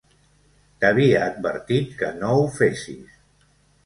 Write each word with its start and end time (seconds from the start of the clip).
T'havia 0.85 1.19
advertit 1.25 1.91
que 1.99 2.09
no 2.23 2.31
ho 2.39 2.47
fessis. 2.57 3.13